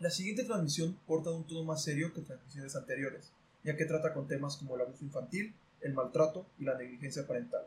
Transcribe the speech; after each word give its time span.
La 0.00 0.08
siguiente 0.08 0.44
transmisión 0.44 0.96
porta 1.06 1.30
un 1.30 1.46
tono 1.46 1.62
más 1.62 1.84
serio 1.84 2.14
que 2.14 2.22
transmisiones 2.22 2.74
anteriores, 2.74 3.32
ya 3.62 3.76
que 3.76 3.84
trata 3.84 4.14
con 4.14 4.26
temas 4.26 4.56
como 4.56 4.74
el 4.74 4.80
abuso 4.80 5.04
infantil, 5.04 5.52
el 5.82 5.92
maltrato 5.92 6.46
y 6.58 6.64
la 6.64 6.78
negligencia 6.78 7.26
parental. 7.26 7.66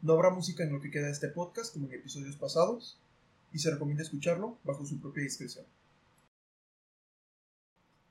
No 0.00 0.12
habrá 0.12 0.30
música 0.30 0.62
en 0.62 0.72
lo 0.72 0.80
que 0.80 0.92
queda 0.92 1.06
de 1.06 1.12
este 1.12 1.26
podcast 1.26 1.72
como 1.72 1.88
en 1.88 1.94
episodios 1.94 2.36
pasados, 2.36 3.00
y 3.52 3.58
se 3.58 3.68
recomienda 3.68 4.04
escucharlo 4.04 4.58
bajo 4.62 4.86
su 4.86 5.00
propia 5.00 5.24
discreción. 5.24 5.66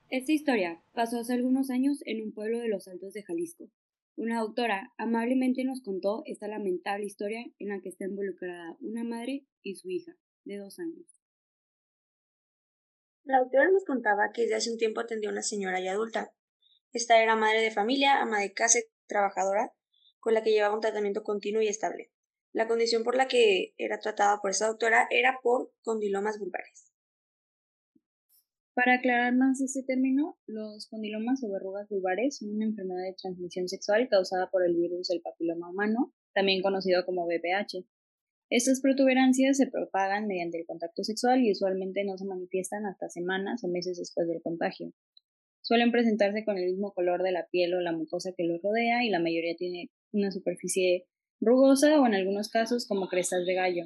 Esta 0.09 0.33
historia 0.33 0.81
pasó 0.93 1.19
hace 1.19 1.31
algunos 1.31 1.69
años 1.69 1.99
en 2.05 2.21
un 2.21 2.33
pueblo 2.33 2.59
de 2.59 2.67
los 2.67 2.89
Altos 2.89 3.13
de 3.13 3.23
Jalisco. 3.23 3.69
Una 4.17 4.41
doctora 4.41 4.91
amablemente 4.97 5.63
nos 5.63 5.79
contó 5.79 6.23
esta 6.25 6.49
lamentable 6.49 7.05
historia 7.05 7.45
en 7.57 7.69
la 7.69 7.79
que 7.79 7.87
está 7.87 8.03
involucrada 8.03 8.75
una 8.81 9.05
madre 9.05 9.45
y 9.63 9.75
su 9.75 9.89
hija, 9.89 10.17
de 10.43 10.57
dos 10.57 10.77
años. 10.79 11.18
La 13.29 13.37
doctora 13.37 13.69
nos 13.69 13.85
contaba 13.85 14.31
que 14.33 14.41
desde 14.41 14.55
hace 14.55 14.71
un 14.71 14.79
tiempo 14.79 15.01
atendió 15.01 15.29
a 15.29 15.33
una 15.33 15.43
señora 15.43 15.79
ya 15.79 15.91
adulta. 15.91 16.33
Esta 16.93 17.21
era 17.21 17.35
madre 17.35 17.61
de 17.61 17.69
familia, 17.69 18.19
ama 18.19 18.39
de 18.39 18.53
casa 18.53 18.79
trabajadora, 19.05 19.71
con 20.19 20.33
la 20.33 20.41
que 20.41 20.49
llevaba 20.49 20.73
un 20.73 20.81
tratamiento 20.81 21.21
continuo 21.21 21.61
y 21.61 21.67
estable. 21.67 22.09
La 22.53 22.67
condición 22.67 23.03
por 23.03 23.15
la 23.15 23.27
que 23.27 23.75
era 23.77 23.99
tratada 23.99 24.39
por 24.41 24.49
esa 24.49 24.65
doctora 24.65 25.07
era 25.11 25.37
por 25.43 25.71
condilomas 25.83 26.39
vulvares. 26.39 26.91
Para 28.73 28.95
aclarar 28.95 29.35
más 29.35 29.61
este 29.61 29.83
término, 29.83 30.39
los 30.47 30.87
condilomas 30.87 31.43
o 31.43 31.51
verrugas 31.51 31.87
vulvares 31.87 32.37
son 32.37 32.55
una 32.55 32.65
enfermedad 32.65 33.03
de 33.03 33.15
transmisión 33.21 33.67
sexual 33.67 34.07
causada 34.09 34.49
por 34.49 34.65
el 34.65 34.75
virus 34.75 35.09
del 35.09 35.21
papiloma 35.21 35.69
humano, 35.69 36.15
también 36.33 36.63
conocido 36.63 37.05
como 37.05 37.27
VPH. 37.27 37.85
Estas 38.49 38.81
protuberancias 38.81 39.57
se 39.57 39.67
propagan 39.67 40.25
mediante 40.25 40.59
el 40.59 40.65
contacto 40.65 41.03
sexual 41.03 41.41
y 41.43 41.51
usualmente 41.51 42.03
no 42.03 42.17
se 42.17 42.25
manifiestan 42.25 42.87
hasta 42.87 43.07
semanas 43.07 43.63
o 43.63 43.67
meses 43.67 43.97
después 43.97 44.27
del 44.27 44.41
contagio. 44.41 44.91
Suelen 45.61 45.91
presentarse 45.91 46.43
con 46.43 46.57
el 46.57 46.65
mismo 46.65 46.91
color 46.93 47.21
de 47.21 47.31
la 47.31 47.47
piel 47.51 47.75
o 47.75 47.81
la 47.81 47.91
mucosa 47.91 48.33
que 48.35 48.45
los 48.45 48.59
rodea 48.63 49.03
y 49.03 49.09
la 49.09 49.19
mayoría 49.19 49.55
tiene 49.55 49.91
una 50.11 50.31
superficie 50.31 51.05
rugosa 51.39 52.01
o 52.01 52.07
en 52.07 52.15
algunos 52.15 52.49
casos 52.49 52.87
como 52.87 53.07
crestas 53.07 53.45
de 53.45 53.53
gallo. 53.53 53.83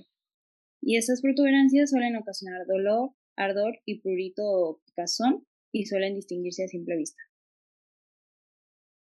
Y 0.82 0.96
estas 0.96 1.22
protuberancias 1.22 1.90
suelen 1.90 2.16
ocasionar 2.16 2.66
dolor, 2.66 3.12
ardor 3.36 3.80
y 3.86 4.00
prurito 4.00 4.44
o 4.46 4.82
picazón 4.86 5.46
y 5.74 5.88
suelen 5.88 6.16
distinguirse 6.16 6.64
a 6.64 6.68
simple 6.68 6.96
vista. 6.96 7.22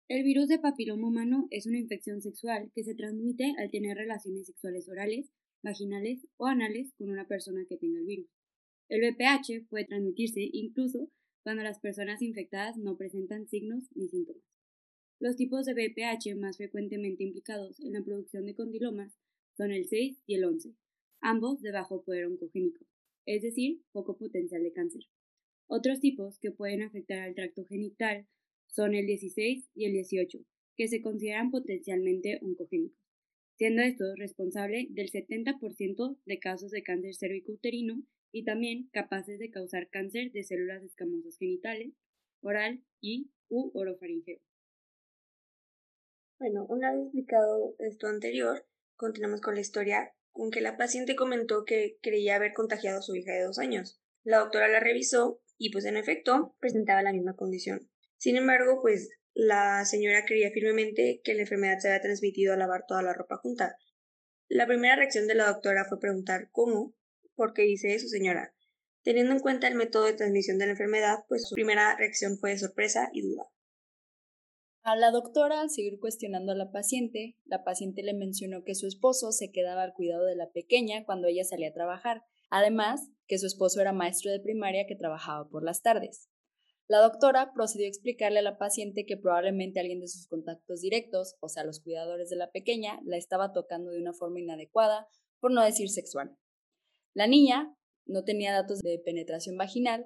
El 0.08 0.24
virus 0.24 0.48
de 0.48 0.60
papiloma 0.60 1.08
humano 1.08 1.48
es 1.50 1.66
una 1.66 1.80
infección 1.80 2.22
sexual 2.22 2.72
que 2.74 2.84
se 2.84 2.96
transmite 2.96 3.56
al 3.58 3.70
tener 3.72 3.98
relaciones 3.98 4.46
sexuales 4.46 4.88
orales, 4.88 5.32
vaginales 5.68 6.26
o 6.38 6.46
anales 6.46 6.94
con 6.98 7.10
una 7.10 7.28
persona 7.28 7.66
que 7.68 7.76
tenga 7.76 8.00
el 8.00 8.06
virus. 8.06 8.30
El 8.88 9.02
VPH 9.02 9.68
puede 9.70 9.84
transmitirse 9.84 10.50
incluso 10.54 11.12
cuando 11.44 11.62
las 11.62 11.80
personas 11.80 12.22
infectadas 12.22 12.78
no 12.78 12.96
presentan 12.96 13.48
signos 13.48 13.84
ni 13.94 14.08
síntomas. 14.08 14.44
Los 15.20 15.36
tipos 15.36 15.66
de 15.66 15.74
VPH 15.74 16.38
más 16.38 16.56
frecuentemente 16.56 17.24
implicados 17.24 17.82
en 17.82 17.94
la 17.94 18.02
producción 18.02 18.46
de 18.46 18.56
condilomas 18.56 19.18
son 19.58 19.72
el 19.72 19.88
6 19.88 20.24
y 20.26 20.36
el 20.36 20.46
11, 20.46 20.74
ambos 21.20 21.62
de 21.62 21.72
bajo 21.72 22.04
poder 22.04 22.28
oncogénico, 22.28 22.86
es 23.26 23.42
decir, 23.42 23.82
poco 23.92 24.18
potencial 24.18 24.64
de 24.64 24.72
cáncer. 24.72 25.02
Otros 25.68 26.00
tipos 26.00 26.40
que 26.40 26.52
pueden 26.52 26.82
afectar 26.82 27.20
al 27.20 27.36
tracto 27.36 27.66
genital 27.66 28.26
son 28.68 28.96
el 28.96 29.06
16 29.06 29.70
y 29.76 29.86
el 29.86 29.94
18, 29.94 30.40
que 30.78 30.88
se 30.88 31.02
consideran 31.02 31.52
potencialmente 31.52 32.40
oncogénicos, 32.42 33.07
siendo 33.58 33.82
estos 33.82 34.16
responsables 34.18 34.88
del 34.94 35.10
70% 35.10 36.18
de 36.26 36.40
casos 36.40 36.72
de 36.72 36.84
cáncer 36.84 37.16
cervicouterino 37.16 38.04
y 38.32 38.44
también 38.44 38.90
capaces 38.92 39.40
de 39.40 39.50
causar 39.50 39.90
cáncer 39.90 40.32
de 40.32 40.44
células 40.44 40.84
escamosas 40.84 41.38
genitales, 41.38 41.94
oral 42.42 42.84
y 43.02 43.32
u 43.50 43.72
orofaringeo. 43.74 44.40
Bueno, 46.40 46.66
una 46.70 46.94
vez 46.94 47.06
explicado 47.06 47.76
esto 47.80 48.08
anterior, 48.08 48.66
continuamos 48.96 49.42
con 49.42 49.56
la 49.56 49.62
historia 49.62 50.14
con 50.32 50.52
que 50.52 50.62
la 50.62 50.78
paciente 50.78 51.16
comentó 51.16 51.66
que 51.66 51.98
creía 52.04 52.36
haber 52.36 52.54
contagiado 52.54 53.00
a 53.00 53.02
su 53.02 53.16
hija 53.16 53.34
de 53.34 53.42
dos 53.42 53.58
años. 53.58 54.00
La 54.24 54.38
doctora 54.38 54.68
la 54.68 54.80
revisó 54.80 55.42
y 55.58 55.72
pues 55.72 55.86
en 55.86 55.98
efecto 55.98 56.56
presentaba 56.60 57.02
la 57.02 57.12
misma 57.12 57.36
condición. 57.36 57.90
Sin 58.18 58.36
embargo, 58.36 58.80
pues 58.84 59.10
la 59.40 59.86
señora 59.86 60.26
creía 60.26 60.50
firmemente 60.50 61.22
que 61.24 61.36
la 61.36 61.42
enfermedad 61.42 61.78
se 61.78 61.90
había 61.90 62.02
transmitido 62.02 62.54
al 62.54 62.60
lavar 62.60 62.86
toda 62.88 63.04
la 63.04 63.14
ropa 63.14 63.38
junta. 63.38 63.78
La 64.48 64.66
primera 64.66 64.96
reacción 64.96 65.28
de 65.28 65.36
la 65.36 65.46
doctora 65.46 65.86
fue 65.86 66.00
preguntar 66.00 66.50
cómo, 66.52 66.96
por 67.36 67.54
qué 67.54 67.62
dice 67.62 67.94
eso, 67.94 68.08
señora. 68.08 68.56
Teniendo 69.04 69.34
en 69.34 69.40
cuenta 69.40 69.68
el 69.68 69.76
método 69.76 70.06
de 70.06 70.14
transmisión 70.14 70.58
de 70.58 70.66
la 70.66 70.72
enfermedad, 70.72 71.20
pues 71.28 71.48
su 71.48 71.54
primera 71.54 71.96
reacción 71.96 72.40
fue 72.40 72.50
de 72.50 72.58
sorpresa 72.58 73.12
y 73.14 73.22
duda. 73.22 73.48
A 74.82 74.96
la 74.96 75.12
doctora, 75.12 75.62
al 75.62 75.70
seguir 75.70 76.00
cuestionando 76.00 76.54
a 76.54 76.56
la 76.56 76.72
paciente, 76.72 77.38
la 77.46 77.64
paciente 77.64 78.02
le 78.02 78.16
mencionó 78.16 78.64
que 78.64 78.74
su 78.74 78.88
esposo 78.88 79.32
se 79.32 79.52
quedaba 79.52 79.84
al 79.84 79.94
cuidado 79.94 80.26
de 80.26 80.36
la 80.36 80.50
pequeña 80.50 81.06
cuando 81.06 81.28
ella 81.28 81.44
salía 81.44 81.70
a 81.70 81.74
trabajar, 81.74 82.24
además 82.50 83.08
que 83.28 83.38
su 83.38 83.46
esposo 83.46 83.82
era 83.82 83.94
maestro 83.94 84.32
de 84.32 84.40
primaria 84.40 84.88
que 84.88 84.96
trabajaba 84.96 85.48
por 85.48 85.64
las 85.64 85.84
tardes. 85.84 86.28
La 86.88 87.00
doctora 87.00 87.52
procedió 87.54 87.86
a 87.86 87.90
explicarle 87.90 88.40
a 88.40 88.44
la 88.44 88.58
paciente 88.58 89.06
que 89.06 89.18
probablemente 89.18 89.80
alguien 89.80 90.00
de 90.00 90.08
sus 90.08 90.28
contactos 90.28 90.82
directos, 90.82 91.36
o 91.42 91.50
sea, 91.50 91.64
los 91.64 91.82
cuidadores 91.82 92.30
de 92.30 92.38
la 92.38 92.52
pequeña, 92.52 93.00
la 93.04 93.18
estaba 93.18 93.52
tocando 93.52 93.92
de 93.92 94.00
una 94.00 94.14
forma 94.14 94.40
inadecuada, 94.40 95.08
por 95.40 95.52
no 95.52 95.64
decir 95.64 95.90
sexual. 95.90 96.38
La 97.14 97.28
niña 97.28 97.76
no 98.06 98.24
tenía 98.24 98.54
datos 98.54 98.80
de 98.80 99.00
penetración 99.04 99.58
vaginal 99.58 100.06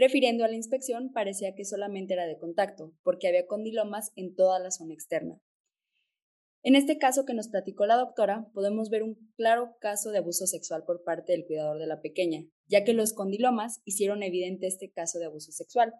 Refiriendo 0.00 0.44
a 0.44 0.48
la 0.48 0.54
inspección, 0.54 1.12
parecía 1.12 1.54
que 1.54 1.66
solamente 1.66 2.14
era 2.14 2.26
de 2.26 2.38
contacto, 2.38 2.94
porque 3.02 3.28
había 3.28 3.46
condilomas 3.46 4.12
en 4.16 4.34
toda 4.34 4.58
la 4.58 4.70
zona 4.70 4.94
externa. 4.94 5.38
En 6.62 6.74
este 6.74 6.96
caso 6.96 7.26
que 7.26 7.34
nos 7.34 7.48
platicó 7.48 7.84
la 7.84 7.96
doctora, 7.96 8.48
podemos 8.54 8.88
ver 8.88 9.02
un 9.02 9.16
claro 9.36 9.76
caso 9.78 10.10
de 10.10 10.16
abuso 10.16 10.46
sexual 10.46 10.84
por 10.86 11.04
parte 11.04 11.32
del 11.32 11.44
cuidador 11.46 11.78
de 11.78 11.86
la 11.86 12.00
pequeña, 12.00 12.46
ya 12.66 12.82
que 12.82 12.94
los 12.94 13.12
condilomas 13.12 13.82
hicieron 13.84 14.22
evidente 14.22 14.66
este 14.66 14.90
caso 14.90 15.18
de 15.18 15.26
abuso 15.26 15.52
sexual. 15.52 15.92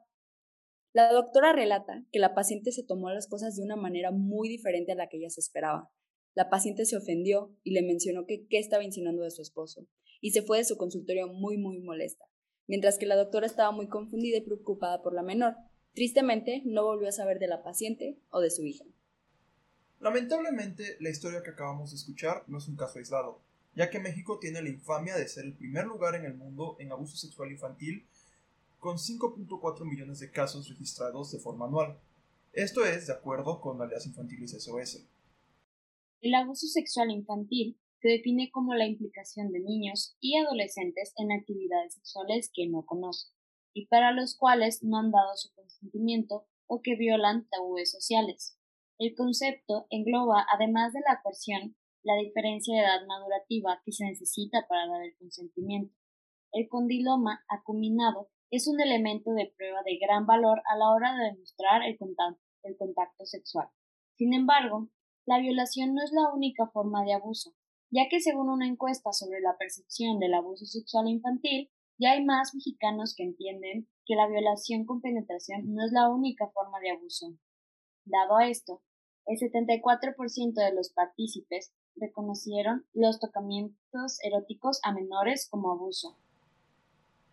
La 0.92 1.12
doctora 1.12 1.52
relata 1.52 2.04
que 2.12 2.18
la 2.18 2.34
paciente 2.34 2.72
se 2.72 2.82
tomó 2.82 3.10
las 3.10 3.28
cosas 3.28 3.56
de 3.56 3.62
una 3.62 3.76
manera 3.76 4.10
muy 4.10 4.48
diferente 4.48 4.92
a 4.92 4.96
la 4.96 5.08
que 5.08 5.18
ella 5.18 5.30
se 5.30 5.40
esperaba. 5.40 5.90
La 6.34 6.50
paciente 6.50 6.84
se 6.84 6.96
ofendió 6.96 7.56
y 7.62 7.72
le 7.72 7.82
mencionó 7.82 8.26
que 8.26 8.46
qué 8.48 8.58
estaba 8.58 8.84
insinuando 8.84 9.22
de 9.22 9.30
su 9.30 9.42
esposo, 9.42 9.86
y 10.20 10.30
se 10.30 10.42
fue 10.42 10.58
de 10.58 10.64
su 10.64 10.76
consultorio 10.76 11.28
muy, 11.28 11.58
muy 11.58 11.78
molesta 11.80 12.30
mientras 12.70 12.98
que 12.98 13.06
la 13.06 13.16
doctora 13.16 13.48
estaba 13.48 13.72
muy 13.72 13.88
confundida 13.88 14.36
y 14.36 14.42
preocupada 14.42 15.02
por 15.02 15.12
la 15.12 15.24
menor. 15.24 15.56
Tristemente, 15.92 16.62
no 16.64 16.84
volvió 16.84 17.08
a 17.08 17.12
saber 17.12 17.40
de 17.40 17.48
la 17.48 17.64
paciente 17.64 18.16
o 18.30 18.40
de 18.40 18.48
su 18.48 18.64
hija. 18.64 18.84
Lamentablemente, 19.98 20.96
la 21.00 21.10
historia 21.10 21.42
que 21.42 21.50
acabamos 21.50 21.90
de 21.90 21.96
escuchar 21.96 22.44
no 22.46 22.58
es 22.58 22.68
un 22.68 22.76
caso 22.76 23.00
aislado, 23.00 23.42
ya 23.74 23.90
que 23.90 23.98
México 23.98 24.38
tiene 24.38 24.62
la 24.62 24.68
infamia 24.68 25.16
de 25.16 25.26
ser 25.26 25.46
el 25.46 25.56
primer 25.56 25.84
lugar 25.84 26.14
en 26.14 26.24
el 26.24 26.34
mundo 26.34 26.76
en 26.78 26.92
abuso 26.92 27.16
sexual 27.16 27.50
infantil, 27.50 28.06
con 28.80 28.96
5.4 28.96 29.84
millones 29.84 30.20
de 30.20 30.32
casos 30.32 30.68
registrados 30.68 31.30
de 31.30 31.38
forma 31.38 31.66
anual. 31.66 32.00
Esto 32.52 32.84
es 32.84 33.06
de 33.06 33.12
acuerdo 33.12 33.60
con 33.60 33.80
Alianza 33.80 34.08
Infantiles 34.08 34.52
SOS. 34.52 35.06
El 36.22 36.34
abuso 36.34 36.66
sexual 36.66 37.10
infantil 37.10 37.78
se 38.00 38.08
define 38.08 38.50
como 38.50 38.74
la 38.74 38.86
implicación 38.86 39.52
de 39.52 39.60
niños 39.60 40.16
y 40.18 40.38
adolescentes 40.38 41.12
en 41.16 41.30
actividades 41.30 41.94
sexuales 41.94 42.50
que 42.52 42.66
no 42.68 42.84
conocen 42.86 43.30
y 43.74 43.86
para 43.86 44.12
los 44.12 44.36
cuales 44.36 44.82
no 44.82 44.98
han 44.98 45.10
dado 45.10 45.36
su 45.36 45.54
consentimiento 45.54 46.46
o 46.66 46.80
que 46.82 46.96
violan 46.96 47.46
tabúes 47.50 47.90
sociales. 47.90 48.58
El 48.98 49.14
concepto 49.14 49.86
engloba, 49.90 50.46
además 50.52 50.92
de 50.92 51.00
la 51.00 51.20
coerción, 51.22 51.76
la 52.02 52.16
diferencia 52.16 52.74
de 52.74 52.80
edad 52.80 53.06
madurativa 53.06 53.80
que 53.84 53.92
se 53.92 54.04
necesita 54.04 54.66
para 54.68 54.86
dar 54.86 55.02
el 55.02 55.14
consentimiento. 55.16 55.94
El 56.52 56.68
condiloma 56.68 57.44
acuminado 57.48 58.30
es 58.50 58.68
un 58.68 58.80
elemento 58.80 59.32
de 59.32 59.52
prueba 59.56 59.82
de 59.84 59.98
gran 59.98 60.26
valor 60.26 60.62
a 60.70 60.76
la 60.76 60.90
hora 60.90 61.16
de 61.16 61.32
demostrar 61.32 61.82
el 61.82 61.96
contacto, 61.98 63.24
sexual. 63.24 63.68
Sin 64.16 64.34
embargo, 64.34 64.88
la 65.26 65.38
violación 65.38 65.94
no 65.94 66.02
es 66.02 66.12
la 66.12 66.32
única 66.34 66.66
forma 66.66 67.04
de 67.04 67.14
abuso 67.14 67.54
ya 67.90 68.08
que 68.08 68.20
según 68.20 68.48
una 68.48 68.66
encuesta 68.66 69.12
sobre 69.12 69.40
la 69.40 69.56
percepción 69.58 70.18
del 70.18 70.34
abuso 70.34 70.64
sexual 70.64 71.08
infantil, 71.08 71.70
ya 71.98 72.12
hay 72.12 72.24
más 72.24 72.54
mexicanos 72.54 73.14
que 73.16 73.24
entienden 73.24 73.88
que 74.06 74.14
la 74.14 74.28
violación 74.28 74.86
con 74.86 75.00
penetración 75.00 75.74
no 75.74 75.84
es 75.84 75.92
la 75.92 76.08
única 76.08 76.48
forma 76.48 76.78
de 76.80 76.90
abuso. 76.90 77.34
Dado 78.04 78.40
esto, 78.40 78.82
el 79.26 79.38
74% 79.38 80.54
de 80.54 80.74
los 80.74 80.92
partícipes 80.92 81.72
reconocieron 81.96 82.86
los 82.94 83.18
tocamientos 83.20 84.18
eróticos 84.22 84.80
a 84.82 84.92
menores 84.92 85.48
como 85.50 85.72
abuso. 85.72 86.16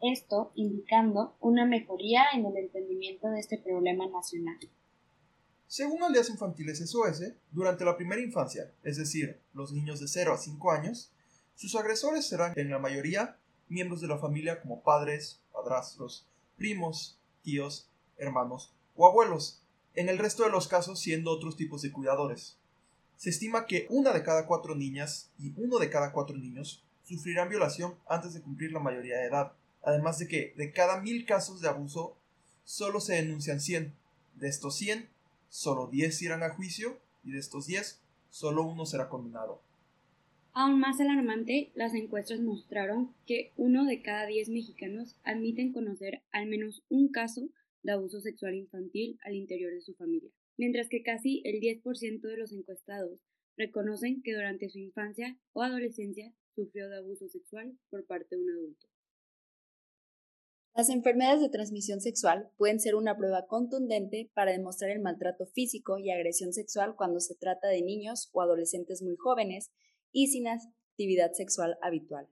Esto 0.01 0.51
indicando 0.55 1.35
una 1.39 1.65
mejoría 1.65 2.25
en 2.33 2.45
el 2.45 2.57
entendimiento 2.57 3.29
de 3.29 3.39
este 3.39 3.57
problema 3.57 4.07
nacional. 4.07 4.57
Según 5.67 6.03
Aldeas 6.03 6.29
Infantiles 6.29 6.79
SOS, 6.79 7.33
durante 7.51 7.83
la 7.83 7.97
primera 7.97 8.21
infancia, 8.21 8.71
es 8.83 8.97
decir, 8.97 9.41
los 9.53 9.73
niños 9.73 9.99
de 9.99 10.07
0 10.07 10.33
a 10.33 10.37
5 10.37 10.71
años, 10.71 11.11
sus 11.55 11.75
agresores 11.75 12.27
serán 12.27 12.53
en 12.55 12.69
la 12.69 12.79
mayoría 12.79 13.37
miembros 13.67 13.99
de 13.99 14.07
la 14.07 14.17
familia 14.17 14.61
como 14.61 14.81
padres, 14.81 15.41
padrastros, 15.51 16.25
primos, 16.55 17.19
tíos, 17.41 17.89
hermanos 18.17 18.73
o 18.95 19.07
abuelos, 19.07 19.61
en 19.95 20.09
el 20.09 20.19
resto 20.19 20.43
de 20.43 20.51
los 20.51 20.67
casos 20.67 20.99
siendo 20.99 21.31
otros 21.31 21.57
tipos 21.57 21.81
de 21.81 21.91
cuidadores. 21.91 22.57
Se 23.15 23.31
estima 23.31 23.65
que 23.65 23.87
una 23.89 24.13
de 24.13 24.23
cada 24.23 24.45
cuatro 24.45 24.75
niñas 24.75 25.31
y 25.39 25.53
uno 25.57 25.79
de 25.79 25.89
cada 25.89 26.11
cuatro 26.11 26.37
niños 26.37 26.83
sufrirán 27.03 27.49
violación 27.49 27.95
antes 28.07 28.33
de 28.33 28.41
cumplir 28.41 28.71
la 28.71 28.79
mayoría 28.79 29.17
de 29.17 29.25
edad, 29.25 29.53
además 29.87 30.19
de 30.19 30.27
que 30.27 30.53
de 30.57 30.73
cada 30.73 30.99
mil 30.99 31.25
casos 31.25 31.61
de 31.61 31.69
abuso 31.69 32.17
solo 32.65 32.99
se 32.99 33.15
denuncian 33.15 33.61
100. 33.61 33.93
De 34.35 34.49
estos 34.49 34.75
100, 34.75 35.07
solo 35.47 35.87
10 35.87 36.21
irán 36.23 36.43
a 36.43 36.49
juicio 36.49 36.99
y 37.23 37.31
de 37.31 37.39
estos 37.39 37.67
10, 37.67 38.01
solo 38.29 38.63
uno 38.63 38.85
será 38.85 39.07
condenado. 39.07 39.61
Aún 40.51 40.81
más 40.81 40.99
alarmante, 40.99 41.71
las 41.73 41.93
encuestas 41.93 42.41
mostraron 42.41 43.13
que 43.25 43.53
uno 43.55 43.85
de 43.85 44.01
cada 44.01 44.25
diez 44.25 44.49
mexicanos 44.49 45.15
admiten 45.23 45.71
conocer 45.71 46.21
al 46.31 46.47
menos 46.47 46.83
un 46.89 47.07
caso 47.07 47.47
de 47.83 47.93
abuso 47.93 48.19
sexual 48.19 48.55
infantil 48.55 49.17
al 49.23 49.35
interior 49.35 49.71
de 49.71 49.79
su 49.79 49.93
familia, 49.93 50.31
mientras 50.57 50.89
que 50.89 51.01
casi 51.01 51.41
el 51.45 51.61
10% 51.61 52.19
de 52.19 52.37
los 52.37 52.51
encuestados 52.51 53.21
reconocen 53.55 54.21
que 54.21 54.33
durante 54.33 54.67
su 54.67 54.79
infancia 54.79 55.37
o 55.53 55.63
adolescencia 55.63 56.33
sufrió 56.55 56.89
de 56.89 56.97
abuso 56.97 57.29
sexual 57.29 57.77
por 57.89 58.05
parte 58.05 58.35
de 58.35 58.41
un 58.41 58.49
adulto. 58.49 58.87
Las 60.77 60.89
enfermedades 60.89 61.41
de 61.41 61.49
transmisión 61.49 62.01
sexual 62.01 62.51
pueden 62.55 62.79
ser 62.79 62.93
una 62.93 63.17
prueba 63.17 63.47
contundente 63.47 64.29
para 64.35 64.51
demostrar 64.51 64.91
el 64.91 65.01
maltrato 65.01 65.47
físico 65.47 65.97
y 65.97 66.11
agresión 66.11 66.53
sexual 66.53 66.93
cuando 66.95 67.19
se 67.19 67.33
trata 67.33 67.67
de 67.67 67.81
niños 67.81 68.29
o 68.31 68.43
adolescentes 68.43 69.01
muy 69.01 69.15
jóvenes 69.15 69.71
y 70.11 70.27
sin 70.27 70.47
actividad 70.47 71.31
sexual 71.33 71.79
habitual. 71.81 72.29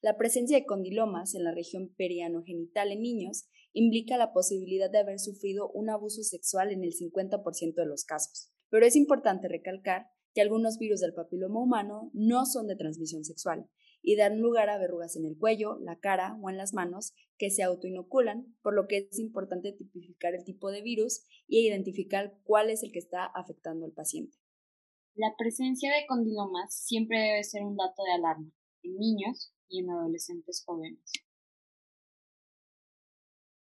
La 0.00 0.16
presencia 0.16 0.56
de 0.56 0.64
condilomas 0.64 1.34
en 1.34 1.44
la 1.44 1.52
región 1.52 1.92
perianogenital 1.94 2.90
en 2.90 3.02
niños 3.02 3.50
implica 3.74 4.16
la 4.16 4.32
posibilidad 4.32 4.90
de 4.90 5.00
haber 5.00 5.18
sufrido 5.18 5.70
un 5.70 5.90
abuso 5.90 6.22
sexual 6.22 6.72
en 6.72 6.84
el 6.84 6.94
50% 6.94 7.74
de 7.74 7.84
los 7.84 8.06
casos. 8.06 8.50
Pero 8.70 8.86
es 8.86 8.96
importante 8.96 9.46
recalcar 9.46 10.06
que 10.34 10.40
algunos 10.40 10.78
virus 10.78 11.00
del 11.00 11.14
papiloma 11.14 11.60
humano 11.60 12.10
no 12.12 12.44
son 12.44 12.66
de 12.66 12.76
transmisión 12.76 13.24
sexual 13.24 13.68
y 14.02 14.16
dan 14.16 14.40
lugar 14.40 14.68
a 14.68 14.76
verrugas 14.76 15.16
en 15.16 15.24
el 15.24 15.38
cuello, 15.38 15.78
la 15.80 15.98
cara 15.98 16.38
o 16.42 16.50
en 16.50 16.58
las 16.58 16.74
manos 16.74 17.14
que 17.38 17.50
se 17.50 17.62
autoinoculan, 17.62 18.54
por 18.62 18.74
lo 18.74 18.86
que 18.86 19.08
es 19.10 19.18
importante 19.18 19.72
tipificar 19.72 20.34
el 20.34 20.44
tipo 20.44 20.70
de 20.70 20.82
virus 20.82 21.24
y 21.46 21.66
identificar 21.66 22.36
cuál 22.44 22.68
es 22.68 22.82
el 22.82 22.92
que 22.92 22.98
está 22.98 23.24
afectando 23.24 23.86
al 23.86 23.92
paciente. 23.92 24.36
La 25.14 25.34
presencia 25.38 25.90
de 25.94 26.06
condilomas 26.06 26.74
siempre 26.74 27.18
debe 27.18 27.44
ser 27.44 27.62
un 27.62 27.76
dato 27.76 28.02
de 28.02 28.12
alarma 28.12 28.50
en 28.82 28.96
niños 28.98 29.54
y 29.68 29.80
en 29.80 29.90
adolescentes 29.90 30.62
jóvenes. 30.66 31.12